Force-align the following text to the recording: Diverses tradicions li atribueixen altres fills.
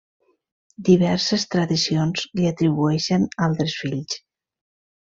Diverses 0.87 1.45
tradicions 1.57 2.25
li 2.41 2.51
atribueixen 2.55 3.31
altres 3.51 3.81
fills. 3.85 4.21